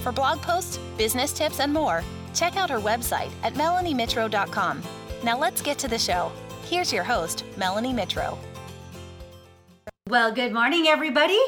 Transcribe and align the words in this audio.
For 0.00 0.12
blog 0.12 0.40
posts, 0.42 0.78
business 0.96 1.32
tips, 1.32 1.60
and 1.60 1.72
more, 1.72 2.02
check 2.34 2.56
out 2.56 2.70
her 2.70 2.80
website 2.80 3.30
at 3.42 3.54
melaniemitro.com. 3.54 4.82
Now 5.22 5.38
let's 5.38 5.62
get 5.62 5.78
to 5.78 5.88
the 5.88 5.98
show. 5.98 6.32
Here's 6.64 6.92
your 6.92 7.04
host, 7.04 7.44
Melanie 7.56 7.92
Mitro. 7.92 8.38
Well, 10.08 10.32
good 10.32 10.52
morning, 10.52 10.88
everybody. 10.88 11.40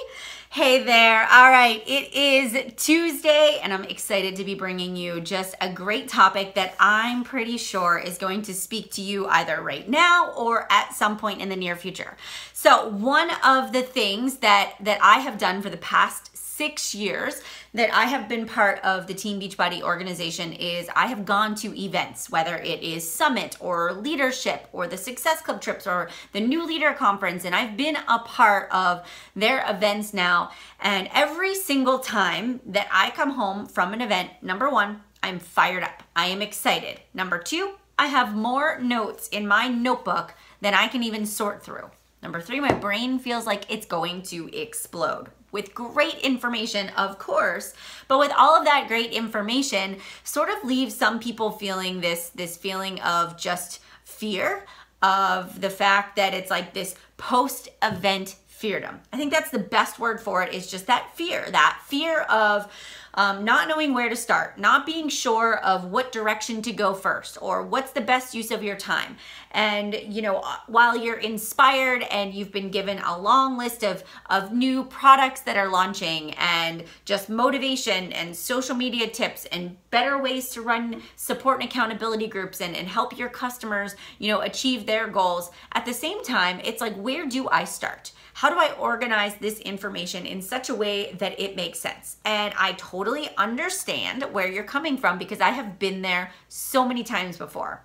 Hey 0.54 0.84
there. 0.84 1.26
All 1.28 1.50
right, 1.50 1.82
it 1.84 2.14
is 2.14 2.74
Tuesday, 2.76 3.58
and 3.60 3.72
I'm 3.72 3.82
excited 3.82 4.36
to 4.36 4.44
be 4.44 4.54
bringing 4.54 4.94
you 4.94 5.20
just 5.20 5.56
a 5.60 5.68
great 5.68 6.08
topic 6.08 6.54
that 6.54 6.76
I'm 6.78 7.24
pretty 7.24 7.58
sure 7.58 7.98
is 7.98 8.18
going 8.18 8.42
to 8.42 8.54
speak 8.54 8.92
to 8.92 9.02
you 9.02 9.26
either 9.26 9.60
right 9.60 9.88
now 9.88 10.30
or 10.36 10.70
at 10.70 10.94
some 10.94 11.18
point 11.18 11.40
in 11.40 11.48
the 11.48 11.56
near 11.56 11.74
future. 11.74 12.16
So, 12.52 12.88
one 12.88 13.32
of 13.44 13.72
the 13.72 13.82
things 13.82 14.36
that 14.36 14.74
that 14.78 15.00
I 15.02 15.18
have 15.18 15.38
done 15.38 15.60
for 15.60 15.70
the 15.70 15.76
past 15.78 16.33
six 16.56 16.94
years 16.94 17.42
that 17.72 17.92
I 17.92 18.04
have 18.04 18.28
been 18.28 18.46
part 18.46 18.78
of 18.84 19.08
the 19.08 19.14
Team 19.14 19.40
Beachbody 19.40 19.82
organization 19.82 20.52
is 20.52 20.88
I 20.94 21.06
have 21.06 21.24
gone 21.24 21.56
to 21.56 21.76
events, 21.76 22.30
whether 22.30 22.56
it 22.56 22.80
is 22.80 23.10
Summit 23.10 23.56
or 23.58 23.92
Leadership 23.92 24.68
or 24.72 24.86
the 24.86 24.96
Success 24.96 25.40
Club 25.40 25.60
trips 25.60 25.84
or 25.84 26.08
the 26.32 26.40
New 26.40 26.64
Leader 26.64 26.92
Conference, 26.92 27.44
and 27.44 27.56
I've 27.56 27.76
been 27.76 27.96
a 27.96 28.20
part 28.20 28.70
of 28.70 29.04
their 29.34 29.64
events 29.68 30.14
now. 30.14 30.52
And 30.80 31.08
every 31.12 31.56
single 31.56 31.98
time 31.98 32.60
that 32.66 32.86
I 32.92 33.10
come 33.10 33.30
home 33.30 33.66
from 33.66 33.92
an 33.92 34.00
event, 34.00 34.30
number 34.40 34.70
one, 34.70 35.02
I'm 35.24 35.40
fired 35.40 35.82
up. 35.82 36.04
I 36.14 36.26
am 36.26 36.40
excited. 36.40 37.00
Number 37.12 37.38
two, 37.38 37.74
I 37.98 38.06
have 38.06 38.36
more 38.36 38.78
notes 38.80 39.26
in 39.28 39.48
my 39.48 39.66
notebook 39.66 40.34
than 40.60 40.74
I 40.74 40.86
can 40.86 41.02
even 41.02 41.26
sort 41.26 41.64
through. 41.64 41.90
Number 42.22 42.40
three, 42.40 42.60
my 42.60 42.72
brain 42.72 43.18
feels 43.18 43.44
like 43.44 43.70
it's 43.70 43.86
going 43.86 44.22
to 44.22 44.48
explode 44.56 45.30
with 45.54 45.72
great 45.72 46.18
information, 46.18 46.88
of 46.90 47.16
course, 47.20 47.74
but 48.08 48.18
with 48.18 48.32
all 48.36 48.56
of 48.56 48.64
that 48.64 48.88
great 48.88 49.12
information, 49.12 49.98
sort 50.24 50.50
of 50.50 50.64
leaves 50.64 50.94
some 50.94 51.20
people 51.20 51.52
feeling 51.52 52.00
this 52.00 52.30
this 52.30 52.56
feeling 52.56 53.00
of 53.00 53.38
just 53.38 53.80
fear 54.02 54.66
of 55.00 55.60
the 55.60 55.70
fact 55.70 56.16
that 56.16 56.34
it's 56.34 56.50
like 56.50 56.74
this 56.74 56.96
post 57.16 57.68
event 57.82 58.34
feardom. 58.50 58.98
I 59.12 59.16
think 59.16 59.32
that's 59.32 59.50
the 59.50 59.58
best 59.58 60.00
word 60.00 60.20
for 60.20 60.42
it 60.42 60.52
is 60.52 60.70
just 60.70 60.88
that 60.88 61.10
fear, 61.14 61.46
that 61.50 61.80
fear 61.86 62.22
of 62.22 62.70
um, 63.14 63.44
not 63.44 63.68
knowing 63.68 63.94
where 63.94 64.08
to 64.08 64.16
start, 64.16 64.58
not 64.58 64.86
being 64.86 65.08
sure 65.08 65.58
of 65.58 65.86
what 65.86 66.12
direction 66.12 66.62
to 66.62 66.72
go 66.72 66.94
first 66.94 67.38
or 67.40 67.62
what's 67.62 67.92
the 67.92 68.00
best 68.00 68.34
use 68.34 68.50
of 68.50 68.62
your 68.62 68.76
time. 68.76 69.16
And, 69.52 69.94
you 70.08 70.20
know, 70.20 70.38
uh, 70.38 70.56
while 70.66 70.96
you're 70.96 71.18
inspired 71.18 72.02
and 72.10 72.34
you've 72.34 72.50
been 72.50 72.70
given 72.70 72.98
a 72.98 73.18
long 73.18 73.56
list 73.56 73.84
of, 73.84 74.02
of 74.28 74.52
new 74.52 74.84
products 74.84 75.42
that 75.42 75.56
are 75.56 75.68
launching 75.68 76.34
and 76.34 76.84
just 77.04 77.28
motivation 77.28 78.12
and 78.12 78.34
social 78.34 78.74
media 78.74 79.06
tips 79.06 79.46
and 79.46 79.76
better 79.90 80.20
ways 80.20 80.50
to 80.50 80.62
run 80.62 81.00
support 81.14 81.60
and 81.60 81.70
accountability 81.70 82.26
groups 82.26 82.60
and, 82.60 82.74
and 82.74 82.88
help 82.88 83.16
your 83.16 83.28
customers, 83.28 83.94
you 84.18 84.26
know, 84.26 84.40
achieve 84.40 84.86
their 84.86 85.06
goals, 85.06 85.50
at 85.72 85.86
the 85.86 85.94
same 85.94 86.22
time, 86.24 86.60
it's 86.64 86.80
like, 86.80 86.94
where 86.96 87.26
do 87.26 87.48
I 87.48 87.64
start? 87.64 88.10
How 88.34 88.50
do 88.50 88.58
I 88.58 88.72
organize 88.72 89.36
this 89.36 89.60
information 89.60 90.26
in 90.26 90.42
such 90.42 90.68
a 90.68 90.74
way 90.74 91.12
that 91.18 91.38
it 91.38 91.54
makes 91.54 91.78
sense? 91.78 92.16
And 92.24 92.52
I 92.58 92.72
totally 92.72 93.03
understand 93.36 94.22
where 94.32 94.50
you're 94.50 94.64
coming 94.64 94.96
from 94.96 95.18
because 95.18 95.40
I 95.40 95.50
have 95.50 95.78
been 95.78 96.02
there 96.02 96.32
so 96.48 96.86
many 96.86 97.04
times 97.04 97.36
before. 97.36 97.84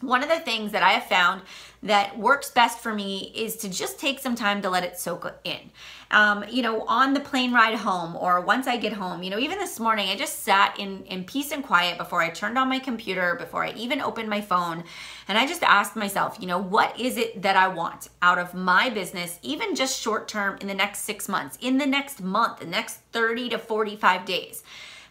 One 0.00 0.22
of 0.22 0.28
the 0.28 0.38
things 0.40 0.72
that 0.72 0.82
I 0.82 0.90
have 0.90 1.04
found 1.04 1.42
that 1.82 2.18
works 2.18 2.50
best 2.50 2.80
for 2.80 2.92
me 2.92 3.32
is 3.34 3.56
to 3.56 3.68
just 3.68 3.98
take 3.98 4.18
some 4.18 4.34
time 4.34 4.60
to 4.62 4.68
let 4.68 4.84
it 4.84 4.98
soak 4.98 5.32
in. 5.44 5.70
Um, 6.10 6.44
you 6.50 6.62
know, 6.62 6.82
on 6.82 7.14
the 7.14 7.20
plane 7.20 7.52
ride 7.52 7.76
home 7.76 8.14
or 8.14 8.40
once 8.40 8.66
I 8.66 8.76
get 8.76 8.92
home, 8.92 9.22
you 9.22 9.30
know, 9.30 9.38
even 9.38 9.58
this 9.58 9.80
morning, 9.80 10.08
I 10.08 10.16
just 10.16 10.42
sat 10.42 10.78
in, 10.78 11.04
in 11.04 11.24
peace 11.24 11.50
and 11.50 11.64
quiet 11.64 11.98
before 11.98 12.22
I 12.22 12.30
turned 12.30 12.58
on 12.58 12.68
my 12.68 12.78
computer, 12.78 13.34
before 13.36 13.64
I 13.64 13.72
even 13.72 14.00
opened 14.00 14.28
my 14.28 14.40
phone. 14.40 14.84
And 15.28 15.38
I 15.38 15.46
just 15.46 15.62
asked 15.62 15.96
myself, 15.96 16.36
you 16.40 16.46
know, 16.46 16.58
what 16.58 16.98
is 17.00 17.16
it 17.16 17.42
that 17.42 17.56
I 17.56 17.68
want 17.68 18.08
out 18.22 18.38
of 18.38 18.54
my 18.54 18.90
business, 18.90 19.38
even 19.42 19.74
just 19.74 20.00
short 20.00 20.28
term 20.28 20.58
in 20.60 20.66
the 20.66 20.74
next 20.74 21.00
six 21.00 21.28
months, 21.28 21.58
in 21.60 21.78
the 21.78 21.86
next 21.86 22.22
month, 22.22 22.60
the 22.60 22.66
next 22.66 22.98
30 23.12 23.50
to 23.50 23.58
45 23.58 24.24
days? 24.24 24.62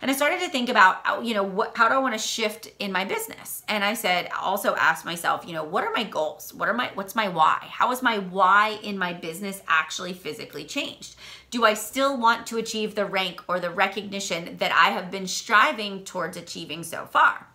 And 0.01 0.11
I 0.11 0.13
started 0.13 0.39
to 0.41 0.49
think 0.49 0.69
about, 0.69 0.97
uh, 1.05 1.21
you 1.21 1.33
know, 1.33 1.43
what, 1.43 1.75
how 1.77 1.87
do 1.87 1.95
I 1.95 1.99
want 1.99 2.13
to 2.13 2.19
shift 2.19 2.69
in 2.79 2.91
my 2.91 3.05
business? 3.05 3.63
And 3.67 3.83
I 3.83 3.93
said, 3.93 4.29
also 4.39 4.75
asked 4.75 5.05
myself, 5.05 5.45
you 5.47 5.53
know, 5.53 5.63
what 5.63 5.83
are 5.83 5.91
my 5.93 6.03
goals? 6.03 6.53
What 6.53 6.69
are 6.69 6.73
my, 6.73 6.91
what's 6.93 7.15
my 7.15 7.27
why? 7.27 7.59
How 7.61 7.91
is 7.91 8.03
my 8.03 8.19
why 8.19 8.79
in 8.83 8.97
my 8.97 9.13
business 9.13 9.61
actually 9.67 10.13
physically 10.13 10.65
changed? 10.65 11.15
Do 11.49 11.65
I 11.65 11.73
still 11.73 12.17
want 12.17 12.45
to 12.47 12.57
achieve 12.57 12.95
the 12.95 13.05
rank 13.05 13.41
or 13.47 13.59
the 13.59 13.69
recognition 13.69 14.57
that 14.57 14.71
I 14.71 14.89
have 14.89 15.09
been 15.09 15.27
striving 15.27 16.03
towards 16.03 16.37
achieving 16.37 16.83
so 16.83 17.05
far? 17.05 17.47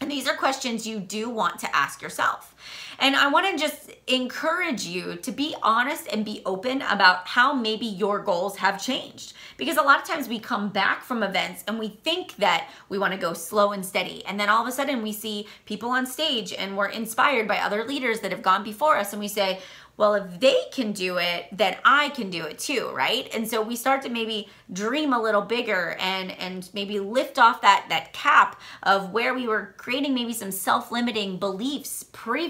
And 0.00 0.10
these 0.10 0.26
are 0.26 0.34
questions 0.34 0.86
you 0.86 0.98
do 0.98 1.28
want 1.28 1.60
to 1.60 1.76
ask 1.76 2.00
yourself. 2.00 2.54
And 2.98 3.16
I 3.16 3.28
want 3.28 3.46
to 3.50 3.62
just 3.62 3.90
encourage 4.06 4.84
you 4.84 5.16
to 5.16 5.32
be 5.32 5.54
honest 5.62 6.06
and 6.12 6.24
be 6.24 6.42
open 6.44 6.82
about 6.82 7.26
how 7.28 7.52
maybe 7.52 7.86
your 7.86 8.18
goals 8.18 8.56
have 8.56 8.82
changed. 8.82 9.32
Because 9.56 9.76
a 9.76 9.82
lot 9.82 10.00
of 10.00 10.06
times 10.06 10.28
we 10.28 10.38
come 10.38 10.68
back 10.68 11.02
from 11.02 11.22
events 11.22 11.64
and 11.66 11.78
we 11.78 11.88
think 11.88 12.36
that 12.36 12.68
we 12.88 12.98
want 12.98 13.12
to 13.12 13.18
go 13.18 13.32
slow 13.32 13.72
and 13.72 13.84
steady. 13.84 14.24
And 14.26 14.38
then 14.38 14.48
all 14.48 14.62
of 14.62 14.68
a 14.68 14.72
sudden 14.72 15.02
we 15.02 15.12
see 15.12 15.46
people 15.64 15.90
on 15.90 16.06
stage 16.06 16.52
and 16.52 16.76
we're 16.76 16.88
inspired 16.88 17.48
by 17.48 17.58
other 17.58 17.84
leaders 17.84 18.20
that 18.20 18.32
have 18.32 18.42
gone 18.42 18.62
before 18.62 18.96
us 18.96 19.12
and 19.12 19.20
we 19.20 19.28
say, 19.28 19.60
well, 20.00 20.14
if 20.14 20.40
they 20.40 20.56
can 20.72 20.92
do 20.92 21.18
it, 21.18 21.44
then 21.52 21.76
I 21.84 22.08
can 22.08 22.30
do 22.30 22.44
it 22.44 22.58
too, 22.58 22.90
right? 22.94 23.28
And 23.34 23.46
so 23.46 23.60
we 23.60 23.76
start 23.76 24.00
to 24.02 24.08
maybe 24.08 24.48
dream 24.72 25.12
a 25.12 25.20
little 25.20 25.42
bigger 25.42 25.94
and 26.00 26.30
and 26.40 26.70
maybe 26.72 26.98
lift 26.98 27.38
off 27.38 27.60
that 27.60 27.84
that 27.90 28.14
cap 28.14 28.58
of 28.82 29.12
where 29.12 29.34
we 29.34 29.46
were 29.46 29.74
creating 29.76 30.14
maybe 30.14 30.32
some 30.32 30.52
self-limiting 30.52 31.36
beliefs 31.36 32.02
previously 32.02 32.49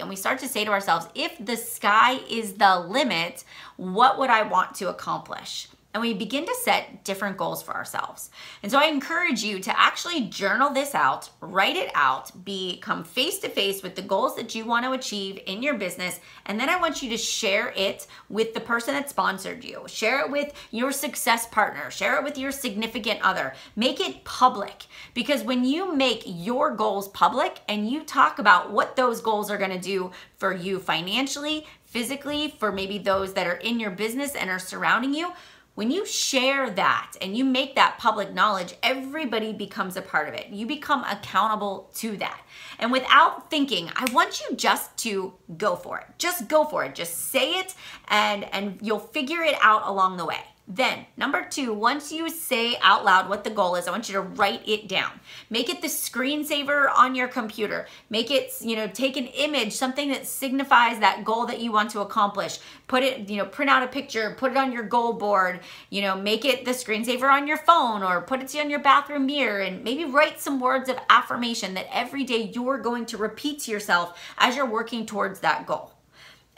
and 0.00 0.08
we 0.08 0.16
start 0.16 0.38
to 0.40 0.48
say 0.48 0.64
to 0.64 0.70
ourselves, 0.70 1.08
if 1.14 1.36
the 1.38 1.56
sky 1.56 2.20
is 2.28 2.54
the 2.54 2.78
limit, 2.80 3.44
what 3.76 4.18
would 4.18 4.30
I 4.30 4.42
want 4.42 4.74
to 4.76 4.88
accomplish? 4.88 5.68
And 5.98 6.02
we 6.06 6.14
begin 6.14 6.46
to 6.46 6.54
set 6.62 7.02
different 7.02 7.36
goals 7.36 7.60
for 7.60 7.74
ourselves. 7.74 8.30
And 8.62 8.70
so 8.70 8.78
I 8.78 8.84
encourage 8.84 9.42
you 9.42 9.58
to 9.58 9.80
actually 9.80 10.28
journal 10.28 10.72
this 10.72 10.94
out, 10.94 11.30
write 11.40 11.74
it 11.74 11.90
out, 11.92 12.44
become 12.44 13.02
face 13.02 13.40
to 13.40 13.48
face 13.48 13.82
with 13.82 13.96
the 13.96 14.02
goals 14.02 14.36
that 14.36 14.54
you 14.54 14.64
want 14.64 14.84
to 14.84 14.92
achieve 14.92 15.40
in 15.46 15.60
your 15.60 15.74
business. 15.74 16.20
And 16.46 16.60
then 16.60 16.68
I 16.68 16.80
want 16.80 17.02
you 17.02 17.10
to 17.10 17.16
share 17.16 17.72
it 17.76 18.06
with 18.28 18.54
the 18.54 18.60
person 18.60 18.94
that 18.94 19.10
sponsored 19.10 19.64
you, 19.64 19.86
share 19.88 20.24
it 20.24 20.30
with 20.30 20.52
your 20.70 20.92
success 20.92 21.48
partner, 21.48 21.90
share 21.90 22.16
it 22.16 22.22
with 22.22 22.38
your 22.38 22.52
significant 22.52 23.20
other. 23.22 23.54
Make 23.74 23.98
it 23.98 24.22
public 24.22 24.86
because 25.14 25.42
when 25.42 25.64
you 25.64 25.92
make 25.92 26.22
your 26.26 26.76
goals 26.76 27.08
public 27.08 27.58
and 27.68 27.90
you 27.90 28.04
talk 28.04 28.38
about 28.38 28.70
what 28.70 28.94
those 28.94 29.20
goals 29.20 29.50
are 29.50 29.58
going 29.58 29.72
to 29.72 29.80
do 29.80 30.12
for 30.36 30.54
you 30.54 30.78
financially, 30.78 31.66
physically, 31.84 32.54
for 32.58 32.70
maybe 32.70 32.98
those 32.98 33.32
that 33.32 33.48
are 33.48 33.56
in 33.56 33.80
your 33.80 33.90
business 33.90 34.36
and 34.36 34.48
are 34.48 34.60
surrounding 34.60 35.12
you 35.12 35.32
when 35.78 35.92
you 35.92 36.04
share 36.04 36.68
that 36.70 37.12
and 37.22 37.36
you 37.36 37.44
make 37.44 37.76
that 37.76 37.98
public 37.98 38.34
knowledge, 38.34 38.74
everybody 38.82 39.52
becomes 39.52 39.96
a 39.96 40.02
part 40.02 40.28
of 40.28 40.34
it. 40.34 40.48
You 40.48 40.66
become 40.66 41.04
accountable 41.04 41.88
to 41.98 42.16
that. 42.16 42.40
And 42.80 42.90
without 42.90 43.48
thinking, 43.48 43.88
I 43.94 44.10
want 44.12 44.40
you 44.40 44.56
just 44.56 44.96
to 45.04 45.34
go 45.56 45.76
for 45.76 46.00
it. 46.00 46.06
Just 46.18 46.48
go 46.48 46.64
for 46.64 46.84
it. 46.84 46.96
Just 46.96 47.30
say 47.30 47.60
it 47.60 47.76
and 48.08 48.52
and 48.52 48.80
you'll 48.82 48.98
figure 48.98 49.44
it 49.44 49.54
out 49.62 49.86
along 49.86 50.16
the 50.16 50.24
way. 50.24 50.40
Then, 50.70 51.06
number 51.16 51.46
two, 51.48 51.72
once 51.72 52.12
you 52.12 52.28
say 52.28 52.76
out 52.82 53.02
loud 53.02 53.30
what 53.30 53.42
the 53.42 53.48
goal 53.48 53.74
is, 53.76 53.88
I 53.88 53.90
want 53.90 54.06
you 54.10 54.12
to 54.12 54.20
write 54.20 54.68
it 54.68 54.86
down. 54.86 55.18
Make 55.48 55.70
it 55.70 55.80
the 55.80 55.88
screensaver 55.88 56.92
on 56.94 57.14
your 57.14 57.26
computer. 57.26 57.86
Make 58.10 58.30
it, 58.30 58.52
you 58.60 58.76
know, 58.76 58.86
take 58.86 59.16
an 59.16 59.28
image, 59.28 59.72
something 59.72 60.10
that 60.10 60.26
signifies 60.26 60.98
that 60.98 61.24
goal 61.24 61.46
that 61.46 61.62
you 61.62 61.72
want 61.72 61.90
to 61.92 62.00
accomplish. 62.00 62.58
Put 62.86 63.02
it, 63.02 63.30
you 63.30 63.38
know, 63.38 63.46
print 63.46 63.70
out 63.70 63.82
a 63.82 63.86
picture, 63.86 64.34
put 64.36 64.50
it 64.50 64.58
on 64.58 64.70
your 64.70 64.82
goal 64.82 65.14
board, 65.14 65.60
you 65.88 66.02
know, 66.02 66.14
make 66.14 66.44
it 66.44 66.66
the 66.66 66.72
screensaver 66.72 67.32
on 67.32 67.48
your 67.48 67.56
phone 67.56 68.02
or 68.02 68.20
put 68.20 68.42
it 68.42 68.54
on 68.60 68.68
your 68.68 68.80
bathroom 68.80 69.24
mirror 69.24 69.60
and 69.60 69.82
maybe 69.82 70.04
write 70.04 70.38
some 70.38 70.60
words 70.60 70.90
of 70.90 70.98
affirmation 71.08 71.72
that 71.74 71.86
every 71.90 72.24
day 72.24 72.50
you're 72.54 72.78
going 72.78 73.06
to 73.06 73.16
repeat 73.16 73.60
to 73.60 73.70
yourself 73.70 74.18
as 74.36 74.54
you're 74.54 74.66
working 74.66 75.06
towards 75.06 75.40
that 75.40 75.66
goal. 75.66 75.97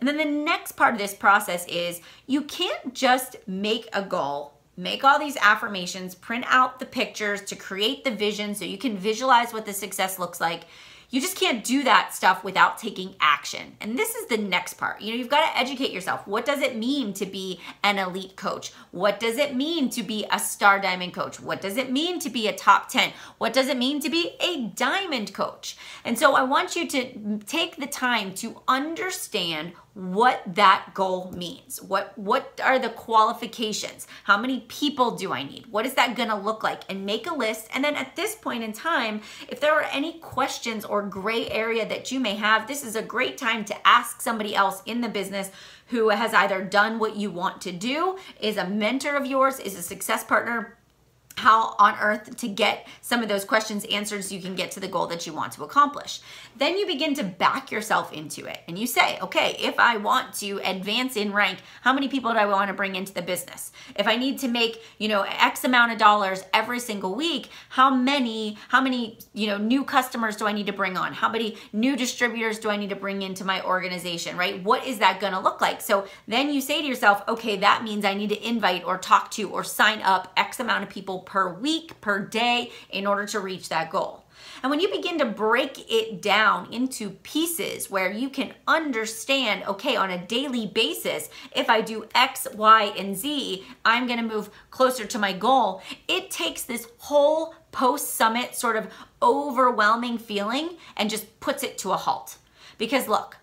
And 0.01 0.09
then 0.09 0.17
the 0.17 0.25
next 0.25 0.73
part 0.73 0.95
of 0.95 0.99
this 0.99 1.15
process 1.15 1.67
is 1.69 2.01
you 2.27 2.43
can't 2.43 2.95
just 2.95 3.37
make 3.47 3.89
a 3.93 4.03
goal 4.03 4.55
make 4.81 5.05
all 5.05 5.19
these 5.19 5.37
affirmations, 5.37 6.15
print 6.15 6.45
out 6.49 6.79
the 6.79 6.87
pictures 6.87 7.43
to 7.43 7.55
create 7.55 8.03
the 8.03 8.11
vision 8.11 8.55
so 8.55 8.65
you 8.65 8.79
can 8.79 8.97
visualize 8.97 9.53
what 9.53 9.67
the 9.67 9.73
success 9.73 10.19
looks 10.19 10.41
like. 10.41 10.63
You 11.11 11.21
just 11.21 11.37
can't 11.37 11.65
do 11.65 11.83
that 11.83 12.15
stuff 12.15 12.45
without 12.45 12.79
taking 12.79 13.17
action. 13.21 13.77
And 13.81 13.99
this 13.99 14.15
is 14.15 14.29
the 14.29 14.39
next 14.39 14.75
part. 14.75 15.01
You 15.01 15.11
know, 15.11 15.19
you've 15.19 15.29
got 15.29 15.45
to 15.45 15.59
educate 15.59 15.91
yourself. 15.91 16.25
What 16.25 16.45
does 16.45 16.61
it 16.61 16.77
mean 16.77 17.13
to 17.15 17.27
be 17.27 17.59
an 17.83 17.99
elite 17.99 18.37
coach? 18.37 18.73
What 18.93 19.19
does 19.19 19.37
it 19.37 19.57
mean 19.57 19.91
to 19.91 20.05
be 20.05 20.25
a 20.31 20.39
star 20.39 20.79
diamond 20.79 21.13
coach? 21.13 21.41
What 21.41 21.61
does 21.61 21.77
it 21.77 21.91
mean 21.91 22.21
to 22.21 22.31
be 22.31 22.47
a 22.47 22.55
top 22.55 22.89
10? 22.91 23.13
What 23.39 23.53
does 23.53 23.67
it 23.67 23.77
mean 23.77 24.01
to 24.01 24.09
be 24.09 24.37
a 24.41 24.69
diamond 24.69 25.35
coach? 25.35 25.77
And 26.05 26.17
so 26.17 26.37
I 26.37 26.45
want 26.45 26.77
you 26.77 26.87
to 26.87 27.39
take 27.45 27.77
the 27.77 27.89
time 27.89 28.33
to 28.35 28.63
understand 28.69 29.73
what 29.95 30.43
that 30.47 30.91
goal 30.95 31.33
means. 31.33 31.83
What 31.83 32.17
what 32.17 32.61
are 32.63 32.79
the 32.79 32.91
qualifications? 32.91 34.07
How 34.25 34.39
many 34.39 34.61
people 34.69 35.13
do 35.17 35.33
I 35.33 35.43
need? 35.43 35.67
What 35.67 35.85
is 35.85 35.95
that 35.95 36.17
going 36.17 36.29
to 36.29 36.37
look 36.37 36.63
like? 36.63 36.83
And 36.89 37.05
make 37.05 37.29
a 37.29 37.35
list. 37.35 37.69
And 37.75 37.83
then 37.83 37.97
at 37.97 38.15
this 38.15 38.37
point 38.37 38.63
in 38.63 38.73
time, 38.73 39.21
if 39.49 39.61
there 39.61 39.75
are 39.75 39.89
any 39.93 40.19
questions 40.21 40.85
or 40.85 41.03
gray 41.03 41.49
area 41.51 41.89
that 41.89 42.13
you 42.13 42.21
may 42.21 42.37
have, 42.37 42.69
this 42.69 42.85
is 42.85 42.95
a 42.95 43.03
great 43.03 43.37
time 43.37 43.65
to 43.65 43.87
ask 43.87 44.21
somebody 44.21 44.55
else 44.55 44.83
in 44.87 45.01
the 45.01 45.09
business 45.09 45.51
who 45.87 46.11
has 46.11 46.33
either 46.35 46.63
done 46.63 47.01
what 47.01 47.17
you 47.17 47.31
want 47.31 47.61
to 47.61 47.73
do, 47.73 48.17
is 48.41 48.57
a 48.57 48.69
mentor 48.69 49.17
of 49.17 49.27
yours, 49.27 49.59
is 49.59 49.77
a 49.77 49.83
success 49.83 50.23
partner 50.23 50.79
how 51.41 51.75
on 51.79 51.99
earth 52.01 52.37
to 52.37 52.49
get 52.49 52.87
some 53.01 53.23
of 53.23 53.29
those 53.29 53.45
questions 53.45 53.85
answered 53.87 54.23
so 54.25 54.35
you 54.35 54.41
can 54.41 54.55
get 54.55 54.71
to 54.73 54.81
the 54.81 54.89
goal 54.89 55.07
that 55.09 55.27
you 55.27 55.33
want 55.33 55.53
to 55.53 55.65
accomplish. 55.65 56.21
Then 56.57 56.77
you 56.77 56.87
begin 56.87 57.15
to 57.15 57.25
back 57.25 57.71
yourself 57.71 58.13
into 58.13 58.47
it 58.47 58.61
and 58.69 58.79
you 58.79 58.87
say, 58.87 59.19
okay, 59.21 59.57
if 59.59 59.79
I 59.79 59.97
want 59.97 60.35
to 60.35 60.61
advance 60.65 61.17
in 61.17 61.33
rank, 61.33 61.59
how 61.83 61.93
many 61.93 62.09
people 62.09 62.33
do 62.33 62.39
I 62.39 62.47
want 62.47 62.69
to 62.69 62.75
bring 62.75 62.95
into 62.95 63.13
the 63.13 63.23
business? 63.23 63.73
If 63.97 64.07
I 64.07 64.17
need 64.17 64.39
to 64.41 64.49
make, 64.49 64.83
you 64.99 65.09
know, 65.09 65.23
X 65.23 65.65
amount 65.65 65.93
of 65.93 65.99
dollars 65.99 66.43
every 66.53 66.81
single 66.81 67.15
week, 67.15 67.49
how 67.71 67.95
many, 67.95 68.59
how 68.69 68.81
many, 68.81 69.19
you 69.33 69.47
know, 69.47 69.59
new 69.59 69.85
customers 69.85 70.37
do 70.37 70.47
I 70.47 70.53
need 70.53 70.67
to 70.67 70.73
bring 70.73 70.97
on? 70.97 71.13
How 71.13 71.29
many 71.29 71.57
new 71.73 71.97
distributors 71.97 72.59
do 72.59 72.71
I 72.71 72.77
need 72.77 72.91
to 72.91 72.97
bring 72.97 73.23
into 73.23 73.45
my 73.45 73.63
organization, 73.63 74.37
right? 74.37 74.63
What 74.63 74.87
is 74.87 74.99
that 74.99 75.21
going 75.21 75.33
to 75.33 75.41
look 75.41 75.61
like? 75.61 75.81
So 75.81 76.07
then 76.29 76.53
you 76.53 76.61
say 76.61 76.83
to 76.83 76.87
yourself, 76.87 77.23
okay, 77.29 77.57
that 77.57 77.83
means 77.83 78.05
I 78.05 78.15
need 78.15 78.29
to 78.29 78.47
invite 78.47 78.85
or 78.85 78.99
talk 78.99 79.31
to 79.33 79.49
or 79.49 79.65
sign 79.65 80.03
up 80.03 80.33
X 80.51 80.59
amount 80.59 80.83
of 80.83 80.91
people 80.91 81.21
per 81.21 81.55
week, 81.55 82.01
per 82.01 82.19
day 82.19 82.73
in 82.91 83.07
order 83.07 83.25
to 83.25 83.39
reach 83.39 83.69
that 83.69 83.89
goal. 83.89 84.25
And 84.65 84.71
when 84.71 84.81
you 84.81 84.91
begin 84.91 85.17
to 85.19 85.25
break 85.25 85.89
it 85.89 86.21
down 86.21 86.73
into 86.73 87.11
pieces 87.23 87.89
where 87.89 88.11
you 88.11 88.29
can 88.29 88.53
understand, 88.67 89.63
okay, 89.69 89.95
on 89.95 90.11
a 90.11 90.27
daily 90.27 90.67
basis, 90.67 91.31
if 91.55 91.71
I 91.71 91.83
do 91.83 92.09
X, 92.17 92.49
Y, 92.53 92.93
and 92.99 93.17
Z, 93.17 93.65
I'm 93.85 94.09
gonna 94.09 94.25
move 94.25 94.51
closer 94.73 95.07
to 95.07 95.21
my 95.21 95.33
goal, 95.33 95.83
it 96.09 96.33
takes 96.33 96.65
this 96.65 96.89
whole 96.99 97.55
post 97.71 98.15
summit 98.15 98.57
sort 98.57 98.75
of 98.75 98.89
overwhelming 99.23 100.19
feeling 100.19 100.71
and 100.97 101.09
just 101.09 101.39
puts 101.39 101.63
it 101.63 101.79
to 101.79 101.93
a 101.93 101.97
halt. 101.97 102.39
Because 102.77 103.07
look, 103.07 103.37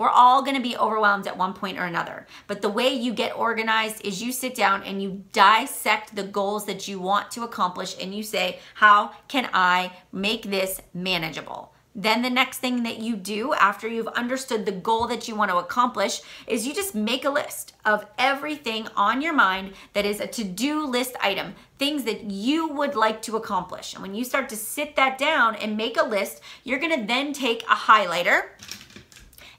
we're 0.00 0.08
all 0.08 0.42
to 0.42 0.60
be 0.62 0.78
overwhelmed 0.78 1.26
at 1.26 1.36
one 1.36 1.52
point 1.52 1.78
or 1.78 1.84
another. 1.84 2.26
But 2.46 2.62
the 2.62 2.70
way 2.70 2.88
you 2.88 3.12
get 3.12 3.36
organized 3.36 4.02
is 4.02 4.22
you 4.22 4.32
sit 4.32 4.54
down 4.54 4.82
and 4.82 5.02
you 5.02 5.24
dissect 5.34 6.16
the 6.16 6.22
goals 6.22 6.64
that 6.64 6.88
you 6.88 6.98
want 6.98 7.30
to 7.32 7.42
accomplish 7.42 7.94
and 8.00 8.14
you 8.14 8.22
say, 8.22 8.60
How 8.76 9.12
can 9.28 9.50
I 9.52 9.92
make 10.10 10.44
this 10.44 10.80
manageable? 10.94 11.74
Then 11.94 12.22
the 12.22 12.30
next 12.30 12.58
thing 12.58 12.82
that 12.84 13.00
you 13.00 13.14
do 13.14 13.52
after 13.52 13.88
you've 13.88 14.06
understood 14.06 14.64
the 14.64 14.72
goal 14.72 15.06
that 15.08 15.28
you 15.28 15.34
want 15.34 15.50
to 15.50 15.58
accomplish 15.58 16.22
is 16.46 16.66
you 16.66 16.72
just 16.72 16.94
make 16.94 17.26
a 17.26 17.30
list 17.30 17.74
of 17.84 18.06
everything 18.16 18.88
on 18.96 19.20
your 19.20 19.34
mind 19.34 19.72
that 19.92 20.06
is 20.06 20.20
a 20.20 20.26
to-do 20.26 20.86
list 20.86 21.14
item, 21.20 21.54
things 21.78 22.04
that 22.04 22.30
you 22.30 22.68
would 22.68 22.94
like 22.94 23.20
to 23.22 23.36
accomplish. 23.36 23.92
And 23.92 24.02
when 24.02 24.14
you 24.14 24.24
start 24.24 24.48
to 24.48 24.56
sit 24.56 24.96
that 24.96 25.18
down 25.18 25.56
and 25.56 25.76
make 25.76 26.00
a 26.00 26.06
list, 26.06 26.40
you're 26.64 26.78
going 26.78 26.98
to 26.98 27.06
then 27.06 27.34
take 27.34 27.64
a 27.64 27.74
highlighter 27.74 28.44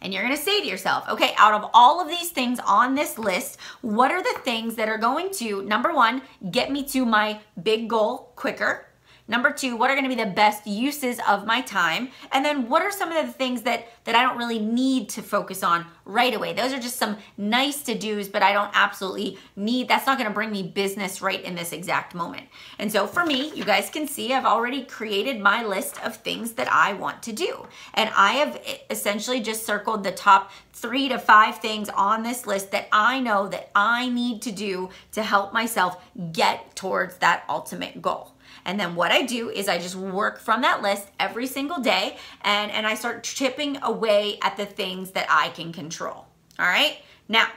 and 0.01 0.13
you're 0.13 0.23
gonna 0.23 0.37
say 0.37 0.61
to 0.61 0.67
yourself, 0.67 1.07
okay, 1.09 1.33
out 1.37 1.53
of 1.53 1.69
all 1.73 2.01
of 2.01 2.07
these 2.07 2.29
things 2.29 2.59
on 2.65 2.95
this 2.95 3.17
list, 3.17 3.57
what 3.81 4.11
are 4.11 4.21
the 4.21 4.39
things 4.43 4.75
that 4.75 4.89
are 4.89 4.97
going 4.97 5.31
to, 5.31 5.63
number 5.63 5.93
one, 5.93 6.21
get 6.51 6.71
me 6.71 6.83
to 6.85 7.05
my 7.05 7.39
big 7.61 7.89
goal 7.89 8.31
quicker? 8.35 8.87
Number 9.31 9.49
two, 9.49 9.77
what 9.77 9.89
are 9.89 9.93
going 9.93 10.03
to 10.03 10.13
be 10.13 10.21
the 10.21 10.29
best 10.29 10.67
uses 10.67 11.17
of 11.25 11.45
my 11.45 11.61
time? 11.61 12.09
And 12.33 12.43
then 12.43 12.67
what 12.67 12.81
are 12.81 12.91
some 12.91 13.13
of 13.13 13.25
the 13.25 13.31
things 13.31 13.61
that 13.61 13.87
that 14.03 14.13
I 14.13 14.23
don't 14.23 14.37
really 14.37 14.59
need 14.59 15.07
to 15.09 15.21
focus 15.21 15.63
on 15.63 15.85
right 16.03 16.33
away? 16.33 16.51
Those 16.51 16.73
are 16.73 16.79
just 16.79 16.97
some 16.97 17.15
nice 17.37 17.81
to 17.83 17.97
dos, 17.97 18.27
but 18.27 18.43
I 18.43 18.51
don't 18.51 18.71
absolutely 18.73 19.37
need. 19.55 19.87
That's 19.87 20.05
not 20.05 20.17
going 20.17 20.27
to 20.27 20.33
bring 20.33 20.51
me 20.51 20.63
business 20.63 21.21
right 21.21 21.41
in 21.41 21.55
this 21.55 21.71
exact 21.71 22.13
moment. 22.13 22.47
And 22.77 22.91
so 22.91 23.07
for 23.07 23.25
me, 23.25 23.53
you 23.55 23.63
guys 23.63 23.89
can 23.89 24.05
see 24.05 24.33
I've 24.33 24.43
already 24.43 24.83
created 24.83 25.39
my 25.39 25.63
list 25.63 26.03
of 26.03 26.17
things 26.17 26.51
that 26.53 26.69
I 26.69 26.91
want 26.91 27.23
to 27.23 27.31
do, 27.31 27.67
and 27.93 28.09
I 28.13 28.33
have 28.33 28.61
essentially 28.89 29.39
just 29.39 29.65
circled 29.65 30.03
the 30.03 30.11
top 30.11 30.51
three 30.73 31.07
to 31.07 31.17
five 31.17 31.59
things 31.59 31.87
on 31.87 32.23
this 32.23 32.45
list 32.45 32.71
that 32.71 32.89
I 32.91 33.21
know 33.21 33.47
that 33.47 33.69
I 33.73 34.09
need 34.09 34.41
to 34.41 34.51
do 34.51 34.89
to 35.13 35.23
help 35.23 35.53
myself 35.53 36.03
get 36.33 36.75
towards 36.75 37.15
that 37.19 37.45
ultimate 37.47 38.01
goal. 38.01 38.33
And 38.65 38.79
then 38.79 38.95
what 38.95 39.11
I 39.11 39.23
do 39.23 39.49
is 39.49 39.67
I 39.67 39.77
just 39.77 39.95
work 39.95 40.39
from 40.39 40.61
that 40.61 40.81
list 40.81 41.07
every 41.19 41.47
single 41.47 41.79
day 41.79 42.17
and, 42.41 42.71
and 42.71 42.85
I 42.85 42.95
start 42.95 43.23
chipping 43.23 43.77
away 43.81 44.37
at 44.41 44.57
the 44.57 44.65
things 44.65 45.11
that 45.11 45.27
I 45.29 45.49
can 45.49 45.73
control. 45.73 46.25
All 46.59 46.65
right. 46.65 46.97
Now, 47.27 47.47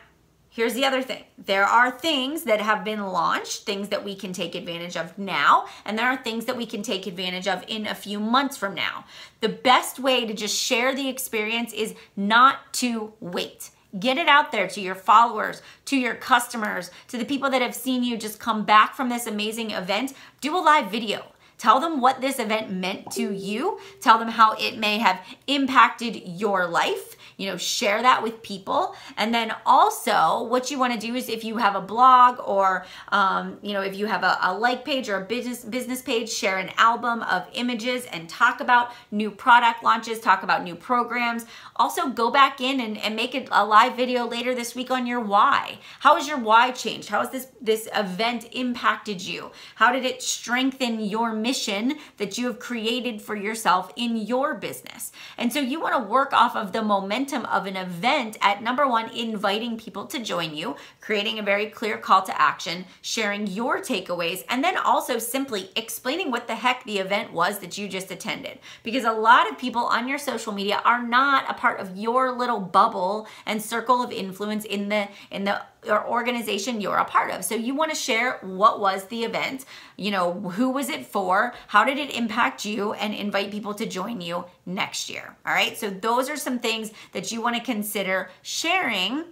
Here's 0.55 0.75
the 0.75 0.85
other 0.85 1.03
thing. 1.03 1.25
There 1.37 1.65
are 1.65 1.91
things 1.91 2.45
that 2.45 2.61
have 2.61 2.85
been 2.85 3.05
launched, 3.05 3.65
things 3.65 3.89
that 3.89 4.05
we 4.05 4.15
can 4.15 4.33
take 4.33 4.55
advantage 4.55 4.97
of 4.97 5.19
now, 5.19 5.67
and 5.85 5.99
there 5.99 6.07
are 6.07 6.17
things 6.17 6.45
that 6.45 6.57
we 6.57 6.65
can 6.65 6.81
take 6.81 7.09
advantage 7.09 7.49
of 7.49 7.65
in 7.67 7.89
a 7.89 7.95
few 7.97 8.21
months 8.21 8.57
from 8.57 8.73
now. 8.73 9.05
The 9.41 9.49
best 9.49 9.99
way 9.99 10.25
to 10.25 10.33
just 10.33 10.57
share 10.57 10.95
the 10.95 11.09
experience 11.09 11.73
is 11.73 11.97
not 12.15 12.73
to 12.75 13.15
wait. 13.19 13.71
Get 13.99 14.19
it 14.19 14.29
out 14.29 14.51
there 14.51 14.67
to 14.69 14.81
your 14.81 14.95
followers, 14.95 15.63
to 15.87 15.97
your 15.97 16.15
customers, 16.15 16.91
to 17.09 17.17
the 17.17 17.25
people 17.25 17.51
that 17.51 17.63
have 17.63 17.75
seen 17.75 18.03
you 18.03 18.17
just 18.17 18.41
come 18.41 18.65
back 18.65 18.95
from 18.95 19.09
this 19.09 19.27
amazing 19.27 19.71
event. 19.71 20.15
Do 20.41 20.57
a 20.57 20.59
live 20.59 20.91
video. 20.91 21.27
Tell 21.59 21.79
them 21.79 22.01
what 22.01 22.21
this 22.21 22.41
event 22.41 22.73
meant 22.73 23.13
to 23.13 23.33
you. 23.33 23.79
Tell 24.01 24.19
them 24.19 24.29
how 24.29 24.55
it 24.55 24.77
may 24.77 24.99
have 24.99 25.25
impacted 25.47 26.17
your 26.27 26.67
life 26.67 27.14
you 27.37 27.47
know, 27.47 27.57
share 27.57 28.01
that 28.03 28.23
with 28.23 28.43
people. 28.43 28.95
And 29.17 29.35
then 29.35 29.55
also, 29.67 30.45
what 30.45 30.71
you 30.71 30.79
want 30.79 30.99
to 30.99 31.07
do 31.07 31.15
is 31.15 31.29
if 31.29 31.45
you 31.45 31.57
have 31.57 31.75
a 31.75 31.81
blog 31.81 32.39
or, 32.45 32.87
um, 33.09 33.59
you 33.63 33.73
know, 33.73 33.83
if 33.83 33.97
you 33.97 34.07
have 34.07 34.23
a, 34.23 34.39
a 34.43 34.55
like 34.55 34.85
page 34.85 35.09
or 35.09 35.17
a 35.17 35.25
business 35.25 35.65
business 35.65 36.03
page, 36.03 36.31
share 36.31 36.59
an 36.59 36.71
album 36.77 37.23
of 37.23 37.47
images 37.53 38.07
and 38.07 38.29
talk 38.29 38.61
about 38.61 38.93
new 39.11 39.31
product 39.31 39.83
launches, 39.83 40.21
talk 40.21 40.43
about 40.43 40.63
new 40.63 40.75
programs. 40.75 41.47
Also, 41.77 42.09
go 42.09 42.31
back 42.31 42.61
in 42.61 42.81
and, 42.81 42.97
and 42.99 43.17
make 43.17 43.35
a, 43.35 43.47
a 43.51 43.65
live 43.65 43.97
video 43.97 44.27
later 44.27 44.55
this 44.55 44.75
week 44.75 44.91
on 44.91 45.07
your 45.07 45.21
why. 45.21 45.79
How 46.01 46.15
has 46.17 46.29
your 46.29 46.39
why 46.39 46.71
changed? 46.71 47.09
How 47.09 47.21
has 47.21 47.31
this 47.31 47.49
this 47.61 47.89
event 47.95 48.49
impacted 48.53 49.21
you? 49.21 49.51
How 49.75 49.93
did 49.93 50.05
it 50.05 50.23
strengthen 50.23 51.01
your 51.01 51.33
mission 51.33 51.99
that 52.19 52.39
you 52.39 52.47
have 52.47 52.59
created 52.59 53.21
for 53.21 53.35
yourself 53.35 53.93
in 53.97 54.17
your 54.17 54.55
business? 54.55 55.11
And 55.37 55.53
so 55.53 55.61
you 55.61 55.81
want 55.81 55.95
to 55.95 56.09
work 56.09 56.33
off 56.33 56.55
of 56.55 56.73
the 56.73 56.83
momentum 56.83 57.24
momentum 57.25 57.47
of 57.51 57.67
an 57.67 57.77
event 57.77 58.37
at 58.41 58.63
number 58.63 58.87
one, 58.87 59.09
inviting 59.11 59.79
people 59.79 60.05
to 60.07 60.19
join 60.19 60.55
you, 60.55 60.77
creating 61.01 61.39
a 61.39 61.43
very 61.43 61.67
clear 61.67 61.97
call 61.97 62.23
to 62.23 62.41
action, 62.41 62.85
sharing 63.01 63.47
your 63.47 63.81
takeaways, 63.81 64.45
and 64.49 64.63
then 64.63 64.77
also 64.77 65.19
simply 65.19 65.71
explaining 65.75 66.31
what 66.31 66.47
the 66.47 66.55
heck 66.55 66.85
the 66.85 66.99
event 66.99 67.33
was 67.33 67.61
that 67.61 67.79
you 67.79 67.89
just 67.89 68.11
attended. 68.11 68.59
Because 68.83 69.05
a 69.05 69.13
lot 69.13 69.51
of 69.51 69.59
people 69.59 69.85
on 69.85 70.07
your 70.07 70.19
social 70.19 70.53
media 70.53 70.83
are 70.85 71.03
not 71.03 71.51
a 71.51 71.55
part 71.55 71.81
of 71.81 71.97
your 71.97 72.33
little 72.33 72.61
bubble 72.61 73.27
and 73.47 73.63
circle 73.63 74.03
of 74.03 74.13
influence 74.13 74.65
in 74.65 74.89
the 74.89 75.09
in 75.31 75.45
the 75.45 75.63
or 75.89 76.07
organization 76.07 76.81
you're 76.81 76.97
a 76.97 77.05
part 77.05 77.31
of. 77.31 77.45
So 77.45 77.55
you 77.55 77.75
want 77.75 77.91
to 77.91 77.97
share 77.97 78.39
what 78.43 78.81
was 78.81 79.07
the 79.07 79.25
event, 79.25 79.65
you 79.97 80.11
know, 80.11 80.33
who 80.33 80.71
was 80.71 80.89
it 80.89 81.07
for, 81.07 81.55
how 81.69 81.85
did 81.85 81.99
it 81.99 82.15
impact 82.15 82.65
you, 82.65 82.93
and 82.95 83.15
invite 83.15 83.51
people 83.51 83.75
to 83.75 83.87
join 83.87 84.21
you 84.21 84.45
next 84.67 85.11
year. 85.11 85.37
All 85.47 85.55
right. 85.55 85.77
So 85.77 85.91
those 85.91 86.29
are 86.29 86.37
some 86.37 86.59
things 86.59 86.93
that 87.13 87.33
you 87.33 87.41
want 87.41 87.57
to 87.57 87.63
consider 87.63 88.31
sharing 88.43 89.25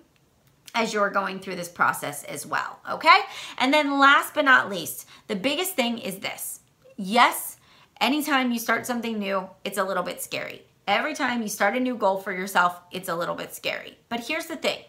as 0.74 0.92
you're 0.92 1.10
going 1.10 1.38
through 1.38 1.56
this 1.56 1.68
process 1.68 2.24
as 2.24 2.46
well. 2.46 2.80
Okay. 2.90 3.18
And 3.58 3.72
then 3.72 3.98
last 3.98 4.34
but 4.34 4.44
not 4.44 4.70
least, 4.70 5.06
the 5.28 5.36
biggest 5.36 5.74
thing 5.74 5.98
is 5.98 6.18
this 6.18 6.60
yes, 6.96 7.56
anytime 8.00 8.52
you 8.52 8.58
start 8.58 8.86
something 8.86 9.18
new, 9.18 9.48
it's 9.64 9.78
a 9.78 9.84
little 9.84 10.02
bit 10.02 10.22
scary. 10.22 10.62
Every 10.86 11.14
time 11.14 11.42
you 11.42 11.48
start 11.48 11.76
a 11.76 11.80
new 11.80 11.96
goal 11.96 12.18
for 12.18 12.32
yourself, 12.32 12.80
it's 12.90 13.08
a 13.08 13.14
little 13.14 13.34
bit 13.34 13.54
scary. 13.54 13.98
But 14.08 14.20
here's 14.20 14.46
the 14.46 14.56
thing 14.56 14.80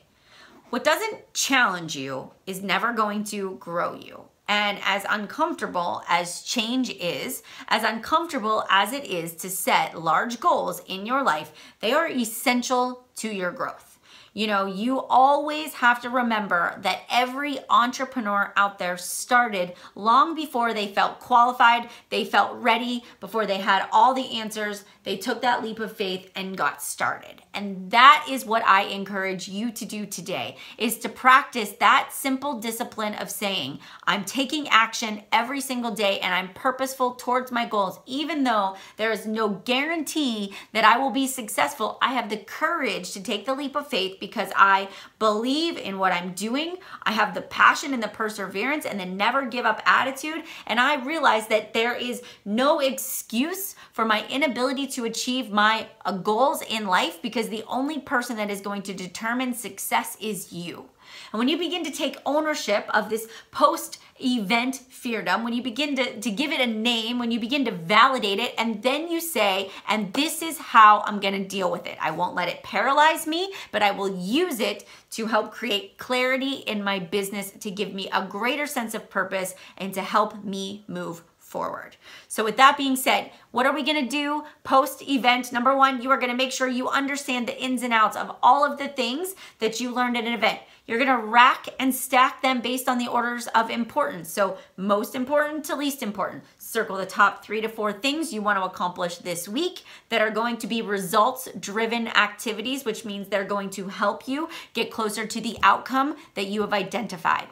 what 0.74 0.84
doesn't 0.84 1.32
challenge 1.36 1.96
you 1.96 2.32
is 2.48 2.64
never 2.64 2.94
going 2.94 3.24
to 3.24 3.58
grow 3.60 3.94
you. 3.94 4.24
And 4.48 4.80
as 4.84 5.06
uncomfortable 5.08 6.02
as 6.10 6.42
change 6.42 6.90
is, 6.90 7.44
as 7.68 7.84
uncomfortable 7.84 8.64
as 8.72 8.92
it 8.92 9.06
is 9.06 9.36
to 9.36 9.52
set 9.52 10.02
large 10.02 10.40
goals 10.40 10.82
in 10.88 11.06
your 11.06 11.22
life, 11.22 11.52
they 11.80 11.92
are 11.92 12.10
essential 12.10 13.06
to 13.18 13.32
your 13.32 13.52
growth. 13.52 13.93
You 14.34 14.48
know, 14.48 14.66
you 14.66 15.00
always 15.00 15.76
have 15.76 16.02
to 16.02 16.10
remember 16.10 16.80
that 16.82 17.02
every 17.12 17.60
entrepreneur 17.70 18.52
out 18.56 18.80
there 18.80 18.98
started 18.98 19.74
long 19.94 20.34
before 20.34 20.74
they 20.74 20.88
felt 20.88 21.20
qualified, 21.20 21.90
they 22.10 22.26
felt 22.26 22.58
ready, 22.58 23.04
before 23.20 23.46
they 23.46 23.60
had 23.60 23.88
all 23.92 24.16
the 24.16 24.40
answers. 24.40 24.86
They 25.04 25.18
took 25.18 25.42
that 25.42 25.62
leap 25.62 25.80
of 25.80 25.96
faith 25.96 26.32
and 26.36 26.58
got 26.58 26.82
started. 26.82 27.44
And 27.54 27.92
that 27.92 28.26
is 28.30 28.46
what 28.46 28.66
I 28.66 28.84
encourage 28.84 29.48
you 29.48 29.72
to 29.72 29.86
do 29.86 30.06
today 30.06 30.58
is 30.78 30.98
to 31.00 31.10
practice 31.10 31.72
that 31.74 32.10
simple 32.12 32.60
discipline 32.60 33.14
of 33.16 33.30
saying, 33.30 33.80
I'm 34.06 34.26
taking 34.26 34.68
action 34.70 35.22
every 35.32 35.62
single 35.62 35.92
day 35.92 36.20
and 36.20 36.34
I'm 36.34 36.54
purposeful 36.54 37.12
towards 37.12 37.52
my 37.52 37.66
goals 37.66 38.00
even 38.08 38.44
though 38.44 38.76
there 38.98 39.12
is 39.12 39.28
no 39.28 39.50
guarantee 39.50 40.54
that 40.72 40.86
I 40.86 40.98
will 40.98 41.12
be 41.12 41.28
successful. 41.28 42.00
I 42.02 42.14
have 42.14 42.30
the 42.30 42.38
courage 42.38 43.12
to 43.12 43.22
take 43.22 43.46
the 43.46 43.54
leap 43.54 43.76
of 43.76 43.88
faith 43.88 44.20
because 44.24 44.50
I 44.56 44.88
believe 45.20 45.78
in 45.78 46.00
what 46.00 46.14
I'm 46.14 46.32
doing. 46.32 46.78
I 47.04 47.12
have 47.12 47.34
the 47.34 47.42
passion 47.42 47.94
and 47.94 48.02
the 48.02 48.08
perseverance 48.08 48.86
and 48.86 48.98
the 48.98 49.06
never 49.06 49.46
give 49.46 49.66
up 49.66 49.82
attitude 49.86 50.44
and 50.66 50.80
I 50.80 51.04
realize 51.04 51.48
that 51.48 51.74
there 51.74 51.94
is 51.94 52.22
no 52.46 52.80
excuse 52.80 53.76
for 53.92 54.06
my 54.06 54.26
inability 54.30 54.88
to 54.88 55.04
achieve 55.04 55.52
my 55.52 55.88
uh, 56.06 56.14
goals 56.14 56.62
in 56.62 56.88
life 56.88 57.22
because 57.22 57.50
the 57.50 57.66
only 57.68 58.00
person 58.00 58.38
that 58.38 58.50
is 58.50 58.62
going 58.62 58.82
to 58.84 58.94
determine 58.94 59.54
success 59.54 60.16
is 60.22 60.54
you. 60.54 60.90
And 61.32 61.40
when 61.40 61.50
you 61.50 61.58
begin 61.58 61.84
to 61.84 61.92
take 61.92 62.18
ownership 62.26 62.86
of 62.94 63.10
this 63.10 63.28
post 63.52 64.00
event 64.24 64.82
feardom, 64.90 65.44
when 65.44 65.54
you 65.54 65.62
begin 65.62 65.96
to, 65.96 66.20
to 66.22 66.32
give 66.32 66.52
it 66.52 66.62
a 66.62 66.68
name, 66.68 67.20
when 67.20 67.32
you 67.32 67.40
begin 67.40 67.66
to 67.66 67.72
validate 67.72 68.40
it, 68.40 68.54
and 68.58 68.82
then 68.82 69.10
you 69.10 69.20
say, 69.20 69.70
and 69.88 70.14
this 70.14 70.42
is 70.42 70.58
how 70.58 71.02
I'm 71.06 71.20
gonna 71.20 71.44
deal 71.44 71.72
with 71.72 71.86
it. 71.86 71.98
I 72.02 72.12
won't 72.12 72.36
let 72.36 72.48
it 72.48 72.64
paralyze 72.64 73.28
me, 73.28 73.54
but 73.72 73.84
I 73.84 73.92
will 73.92 74.16
use 74.16 74.60
it 74.60 74.86
to 75.12 75.28
help 75.28 75.52
create 75.52 75.98
clarity 75.98 76.54
in 76.54 76.84
my 76.84 77.00
business, 77.00 77.52
to 77.52 77.70
give 77.70 77.94
me 77.94 78.10
a 78.12 78.26
greater 78.26 78.66
sense 78.66 78.94
of 78.94 79.10
purpose, 79.10 79.56
and 79.78 79.94
to 79.94 80.02
help 80.02 80.44
me 80.44 80.86
move 80.88 81.24
forward. 81.54 81.96
So, 82.28 82.44
with 82.44 82.58
that 82.58 82.78
being 82.78 82.96
said, 82.96 83.30
what 83.52 83.68
are 83.68 83.76
we 83.76 83.84
gonna 83.84 84.10
do 84.10 84.44
post 84.64 85.08
event? 85.08 85.52
Number 85.52 85.78
one, 85.78 86.02
you 86.02 86.10
are 86.10 86.18
gonna 86.18 86.34
make 86.34 86.52
sure 86.52 86.68
you 86.68 86.90
understand 86.90 87.48
the 87.48 87.64
ins 87.64 87.84
and 87.84 87.94
outs 87.94 88.18
of 88.18 88.36
all 88.42 88.66
of 88.66 88.80
the 88.80 88.88
things 88.88 89.36
that 89.60 89.80
you 89.80 89.92
learned 89.92 90.18
at 90.18 90.24
an 90.24 90.34
event. 90.34 90.60
You're 90.88 90.98
gonna 90.98 91.24
rack 91.24 91.68
and 91.80 91.94
stack 91.94 92.42
them 92.42 92.60
based 92.60 92.90
on 92.90 92.98
the 92.98 93.08
orders 93.08 93.46
of 93.54 93.70
importance. 93.70 94.34
So, 94.34 94.58
most 94.78 95.14
important 95.14 95.64
to 95.66 95.76
least 95.76 96.02
important. 96.02 96.44
Circle 96.58 96.98
the 96.98 97.06
top 97.06 97.46
three 97.46 97.62
to 97.62 97.70
four 97.70 97.94
things 97.94 98.34
you 98.34 98.42
wanna 98.42 98.66
accomplish 98.66 99.18
this 99.18 99.48
week 99.48 99.84
that 100.10 100.22
are 100.22 100.32
going 100.32 100.58
to 100.58 100.66
be 100.66 100.82
results 100.82 101.48
driven 101.60 102.08
activities, 102.08 102.84
which 102.84 103.06
means 103.06 103.28
they're 103.28 103.54
going 103.56 103.70
to 103.78 103.90
help 103.90 104.28
you 104.28 104.50
get 104.74 104.90
closer 104.90 105.28
to 105.28 105.40
the 105.40 105.58
outcome 105.62 106.16
that 106.34 106.48
you 106.48 106.62
have 106.62 106.74
identified. 106.74 107.50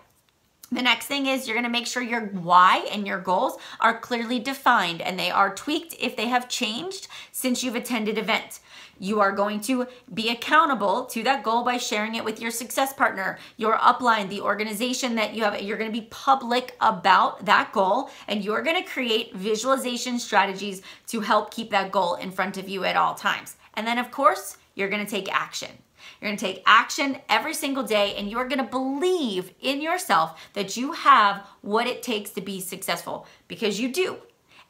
The 0.73 0.81
next 0.81 1.07
thing 1.07 1.25
is 1.25 1.49
you're 1.49 1.61
to 1.61 1.67
make 1.67 1.85
sure 1.85 2.01
your 2.01 2.27
why 2.27 2.87
and 2.93 3.05
your 3.05 3.19
goals 3.19 3.57
are 3.81 3.99
clearly 3.99 4.39
defined 4.39 5.01
and 5.01 5.19
they 5.19 5.29
are 5.29 5.53
tweaked 5.53 5.95
if 5.99 6.15
they 6.15 6.29
have 6.29 6.47
changed 6.47 7.09
since 7.33 7.61
you've 7.61 7.75
attended 7.75 8.17
events. 8.17 8.61
You 8.97 9.19
are 9.19 9.33
going 9.33 9.59
to 9.61 9.87
be 10.13 10.29
accountable 10.29 11.05
to 11.07 11.23
that 11.23 11.43
goal 11.43 11.65
by 11.65 11.75
sharing 11.75 12.15
it 12.15 12.23
with 12.23 12.39
your 12.39 12.51
success 12.51 12.93
partner, 12.93 13.37
your 13.57 13.77
upline, 13.79 14.29
the 14.29 14.39
organization 14.39 15.15
that 15.15 15.33
you 15.33 15.43
have. 15.43 15.61
You're 15.61 15.77
going 15.77 15.91
to 15.91 15.99
be 15.99 16.07
public 16.09 16.77
about 16.79 17.45
that 17.45 17.73
goal 17.73 18.09
and 18.29 18.41
you're 18.41 18.61
going 18.61 18.81
to 18.81 18.89
create 18.89 19.35
visualization 19.35 20.19
strategies 20.19 20.83
to 21.07 21.19
help 21.19 21.53
keep 21.53 21.69
that 21.71 21.91
goal 21.91 22.15
in 22.15 22.31
front 22.31 22.55
of 22.55 22.69
you 22.69 22.85
at 22.85 22.95
all 22.95 23.13
times. 23.13 23.57
And 23.73 23.85
then, 23.85 23.97
of 23.97 24.09
course, 24.09 24.55
you're 24.75 24.89
going 24.89 25.03
to 25.03 25.11
take 25.11 25.33
action. 25.33 25.71
You're 26.19 26.29
gonna 26.29 26.37
take 26.37 26.63
action 26.65 27.17
every 27.29 27.53
single 27.53 27.83
day 27.83 28.15
and 28.15 28.29
you're 28.29 28.47
gonna 28.47 28.63
believe 28.63 29.53
in 29.61 29.81
yourself 29.81 30.49
that 30.53 30.77
you 30.77 30.93
have 30.93 31.45
what 31.61 31.87
it 31.87 32.03
takes 32.03 32.31
to 32.31 32.41
be 32.41 32.59
successful 32.59 33.27
because 33.47 33.79
you 33.79 33.91
do. 33.91 34.17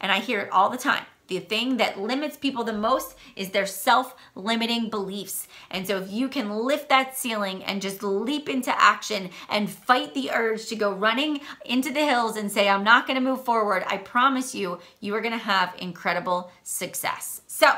And 0.00 0.10
I 0.10 0.18
hear 0.18 0.40
it 0.40 0.52
all 0.52 0.68
the 0.68 0.78
time. 0.78 1.04
The 1.28 1.38
thing 1.38 1.78
that 1.78 1.98
limits 1.98 2.36
people 2.36 2.64
the 2.64 2.72
most 2.72 3.14
is 3.36 3.50
their 3.50 3.64
self 3.64 4.14
limiting 4.34 4.90
beliefs. 4.90 5.48
And 5.70 5.86
so, 5.86 5.98
if 6.02 6.10
you 6.10 6.28
can 6.28 6.50
lift 6.50 6.88
that 6.90 7.16
ceiling 7.16 7.64
and 7.64 7.80
just 7.80 8.02
leap 8.02 8.48
into 8.48 8.70
action 8.78 9.30
and 9.48 9.70
fight 9.70 10.12
the 10.12 10.30
urge 10.30 10.66
to 10.66 10.76
go 10.76 10.92
running 10.92 11.40
into 11.64 11.90
the 11.90 12.04
hills 12.04 12.36
and 12.36 12.52
say, 12.52 12.68
I'm 12.68 12.84
not 12.84 13.06
gonna 13.06 13.20
move 13.20 13.44
forward, 13.44 13.84
I 13.86 13.96
promise 13.98 14.54
you, 14.54 14.80
you 15.00 15.14
are 15.14 15.22
gonna 15.22 15.38
have 15.38 15.74
incredible 15.78 16.50
success. 16.64 17.40
So, 17.46 17.70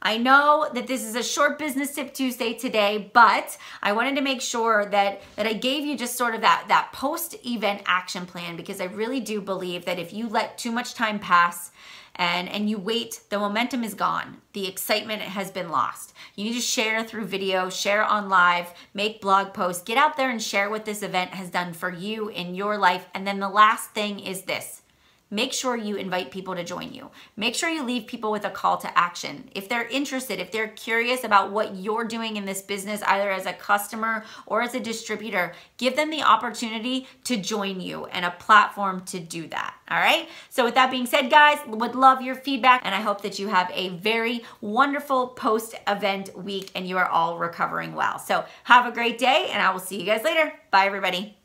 I 0.00 0.16
know 0.16 0.68
that 0.74 0.86
this 0.86 1.04
is 1.04 1.16
a 1.16 1.22
short 1.22 1.58
business 1.58 1.94
tip 1.94 2.14
Tuesday 2.14 2.54
today, 2.54 3.10
but 3.12 3.56
I 3.82 3.92
wanted 3.92 4.14
to 4.16 4.22
make 4.22 4.40
sure 4.40 4.86
that 4.86 5.20
that 5.34 5.46
I 5.46 5.54
gave 5.54 5.84
you 5.84 5.96
just 5.96 6.16
sort 6.16 6.34
of 6.34 6.40
that 6.42 6.66
that 6.68 6.92
post-event 6.92 7.82
action 7.86 8.24
plan 8.24 8.56
because 8.56 8.80
I 8.80 8.84
really 8.84 9.20
do 9.20 9.40
believe 9.40 9.84
that 9.86 9.98
if 9.98 10.12
you 10.12 10.28
let 10.28 10.56
too 10.56 10.70
much 10.70 10.94
time 10.94 11.18
pass 11.18 11.72
and 12.14 12.48
and 12.48 12.70
you 12.70 12.78
wait, 12.78 13.20
the 13.28 13.40
momentum 13.40 13.82
is 13.82 13.94
gone. 13.94 14.38
The 14.52 14.68
excitement 14.68 15.22
has 15.22 15.50
been 15.50 15.70
lost. 15.70 16.14
You 16.36 16.44
need 16.44 16.54
to 16.54 16.60
share 16.60 17.02
through 17.02 17.24
video, 17.24 17.68
share 17.68 18.04
on 18.04 18.28
live, 18.28 18.72
make 18.94 19.20
blog 19.20 19.52
posts, 19.52 19.82
get 19.82 19.98
out 19.98 20.16
there 20.16 20.30
and 20.30 20.40
share 20.40 20.70
what 20.70 20.84
this 20.84 21.02
event 21.02 21.30
has 21.30 21.50
done 21.50 21.72
for 21.72 21.92
you 21.92 22.28
in 22.28 22.54
your 22.54 22.78
life. 22.78 23.06
And 23.14 23.26
then 23.26 23.40
the 23.40 23.48
last 23.48 23.90
thing 23.90 24.20
is 24.20 24.42
this 24.42 24.82
make 25.30 25.52
sure 25.52 25.76
you 25.76 25.96
invite 25.96 26.30
people 26.30 26.54
to 26.54 26.64
join 26.64 26.92
you. 26.92 27.10
Make 27.36 27.54
sure 27.54 27.68
you 27.68 27.84
leave 27.84 28.06
people 28.06 28.30
with 28.30 28.44
a 28.44 28.50
call 28.50 28.78
to 28.78 28.98
action. 28.98 29.50
If 29.54 29.68
they're 29.68 29.86
interested, 29.88 30.40
if 30.40 30.50
they're 30.52 30.68
curious 30.68 31.24
about 31.24 31.52
what 31.52 31.76
you're 31.76 32.04
doing 32.04 32.36
in 32.36 32.44
this 32.44 32.62
business, 32.62 33.02
either 33.02 33.30
as 33.30 33.46
a 33.46 33.52
customer 33.52 34.24
or 34.46 34.62
as 34.62 34.74
a 34.74 34.80
distributor, 34.80 35.52
give 35.76 35.96
them 35.96 36.10
the 36.10 36.22
opportunity 36.22 37.06
to 37.24 37.36
join 37.36 37.80
you 37.80 38.06
and 38.06 38.24
a 38.24 38.30
platform 38.30 39.04
to 39.06 39.20
do 39.20 39.46
that. 39.48 39.74
All 39.90 39.98
right. 39.98 40.28
So, 40.50 40.64
with 40.64 40.74
that 40.74 40.90
being 40.90 41.06
said, 41.06 41.30
guys, 41.30 41.58
would 41.66 41.94
love 41.94 42.20
your 42.20 42.34
feedback 42.34 42.82
and 42.84 42.94
I 42.94 43.00
hope 43.00 43.22
that 43.22 43.38
you 43.38 43.48
have 43.48 43.70
a 43.72 43.90
very 43.90 44.44
wonderful 44.60 45.28
post 45.28 45.74
event 45.86 46.36
week 46.36 46.70
and 46.74 46.86
you 46.86 46.98
are 46.98 47.08
all 47.08 47.38
recovering 47.38 47.94
well. 47.94 48.18
So, 48.18 48.44
have 48.64 48.86
a 48.86 48.92
great 48.92 49.18
day 49.18 49.48
and 49.52 49.62
I 49.62 49.70
will 49.70 49.80
see 49.80 49.98
you 49.98 50.06
guys 50.06 50.24
later. 50.24 50.52
Bye, 50.70 50.86
everybody. 50.86 51.37